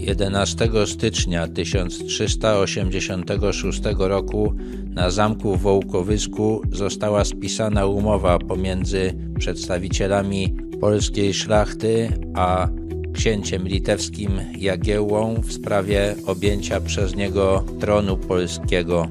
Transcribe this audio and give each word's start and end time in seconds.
11 0.00 0.70
stycznia 0.86 1.48
1386 1.48 3.80
roku 3.98 4.54
na 4.94 5.10
zamku 5.10 5.56
w 5.56 5.60
Wołkowysku 5.60 6.62
została 6.72 7.24
spisana 7.24 7.86
umowa 7.86 8.38
pomiędzy 8.38 9.14
przedstawicielami 9.38 10.56
polskiej 10.80 11.34
szlachty 11.34 12.08
a 12.34 12.68
księciem 13.12 13.68
litewskim 13.68 14.30
Jagiełłą 14.58 15.34
w 15.42 15.52
sprawie 15.52 16.14
objęcia 16.26 16.80
przez 16.80 17.16
niego 17.16 17.64
tronu 17.80 18.16
polskiego. 18.16 19.08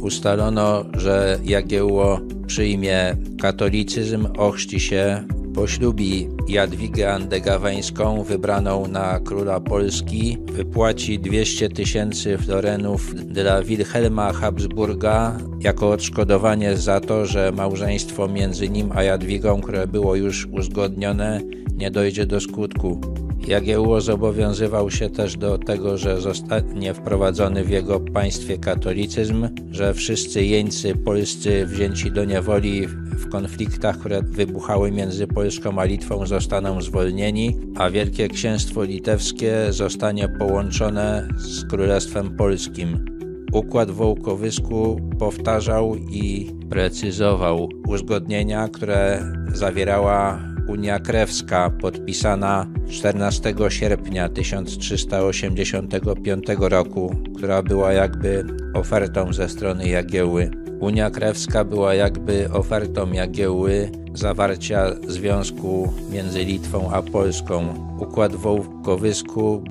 Ustalono, 0.00 0.84
że 0.96 1.38
Jagiełło 1.44 2.20
przyjmie 2.46 3.16
katolicyzm, 3.40 4.26
ochrzci 4.38 4.80
się 4.80 5.24
Poślubi 5.54 6.28
Jadwigę 6.48 7.12
Andegaweńską, 7.12 8.22
wybraną 8.22 8.88
na 8.88 9.20
króla 9.20 9.60
Polski, 9.60 10.38
wypłaci 10.52 11.18
200 11.18 11.68
tysięcy 11.68 12.38
florenów 12.38 13.14
dla 13.14 13.62
Wilhelma 13.62 14.32
Habsburga 14.32 15.38
jako 15.60 15.90
odszkodowanie 15.90 16.76
za 16.76 17.00
to, 17.00 17.26
że 17.26 17.52
małżeństwo 17.52 18.28
między 18.28 18.68
nim 18.68 18.92
a 18.94 19.02
Jadwigą, 19.02 19.60
które 19.60 19.86
było 19.86 20.14
już 20.16 20.46
uzgodnione, 20.46 21.40
nie 21.76 21.90
dojdzie 21.90 22.26
do 22.26 22.40
skutku. 22.40 23.00
Jagiełło 23.46 24.00
zobowiązywał 24.00 24.90
się 24.90 25.10
też 25.10 25.36
do 25.36 25.58
tego, 25.58 25.98
że 25.98 26.20
zostanie 26.20 26.94
wprowadzony 26.94 27.64
w 27.64 27.70
jego 27.70 28.00
państwie 28.00 28.58
katolicyzm, 28.58 29.48
że 29.70 29.94
wszyscy 29.94 30.44
jeńcy 30.44 30.94
polscy 30.94 31.66
wzięci 31.66 32.10
do 32.10 32.24
niewoli 32.24 32.86
w 32.86 33.28
konfliktach, 33.28 33.98
które 33.98 34.22
wybuchały 34.22 34.90
między 34.90 35.26
Polską 35.26 35.78
a 35.78 35.84
Litwą 35.84 36.26
zostaną 36.26 36.82
zwolnieni, 36.82 37.56
a 37.76 37.90
Wielkie 37.90 38.28
Księstwo 38.28 38.84
Litewskie 38.84 39.54
zostanie 39.70 40.28
połączone 40.28 41.28
z 41.36 41.64
Królestwem 41.64 42.36
Polskim. 42.36 43.04
Układ 43.52 43.90
Wołkowysku 43.90 45.00
powtarzał 45.18 45.96
i 45.96 46.50
precyzował 46.70 47.68
uzgodnienia, 47.88 48.68
które 48.68 49.32
zawierała 49.54 50.51
Unia 50.68 50.98
Krewska 50.98 51.70
podpisana 51.70 52.66
14 52.90 53.54
sierpnia 53.68 54.28
1385 54.28 56.44
roku, 56.58 57.16
która 57.36 57.62
była 57.62 57.92
jakby 57.92 58.44
ofertą 58.74 59.32
ze 59.32 59.48
strony 59.48 59.88
Jagieły. 59.88 60.50
Unia 60.80 61.10
Krewska 61.10 61.64
była 61.64 61.94
jakby 61.94 62.50
ofertą 62.52 63.12
Jagieły 63.12 63.90
zawarcia 64.14 64.86
związku 65.08 65.92
między 66.12 66.44
Litwą 66.44 66.90
a 66.90 67.02
Polską. 67.02 67.74
Układ 67.98 68.36
w 68.36 68.46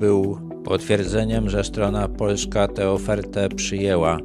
był 0.00 0.38
potwierdzeniem, 0.64 1.50
że 1.50 1.64
strona 1.64 2.08
polska 2.08 2.68
tę 2.68 2.90
ofertę 2.90 3.48
przyjęła. 3.48 4.18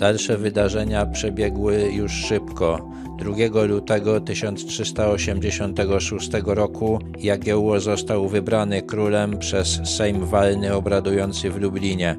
Dalsze 0.00 0.36
wydarzenia 0.36 1.06
przebiegły 1.06 1.92
już 1.92 2.12
szybko. 2.12 2.90
2 3.18 3.64
lutego 3.64 4.20
1386 4.20 6.30
roku 6.46 6.98
Jagiełło 7.18 7.80
został 7.80 8.28
wybrany 8.28 8.82
królem 8.82 9.38
przez 9.38 9.80
Sejm 9.84 10.24
Walny 10.24 10.74
obradujący 10.74 11.50
w 11.50 11.60
Lublinie. 11.60 12.16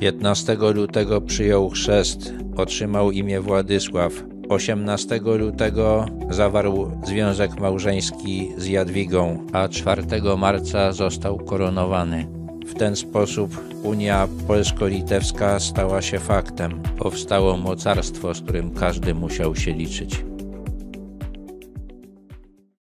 15 0.00 0.56
lutego 0.74 1.20
przyjął 1.20 1.70
chrzest, 1.70 2.34
otrzymał 2.56 3.10
imię 3.10 3.40
Władysław. 3.40 4.12
18 4.48 5.20
lutego 5.24 6.06
zawarł 6.30 6.90
związek 7.04 7.60
małżeński 7.60 8.52
z 8.56 8.66
Jadwigą, 8.66 9.46
a 9.52 9.68
4 9.68 10.02
marca 10.38 10.92
został 10.92 11.38
koronowany. 11.38 12.43
W 12.64 12.74
ten 12.74 12.96
sposób 12.96 13.60
Unia 13.82 14.28
Polsko-Litewska 14.46 15.60
stała 15.60 16.02
się 16.02 16.18
faktem. 16.18 16.82
Powstało 16.98 17.56
mocarstwo, 17.56 18.34
z 18.34 18.40
którym 18.40 18.70
każdy 18.70 19.14
musiał 19.14 19.56
się 19.56 19.72
liczyć. 19.72 20.33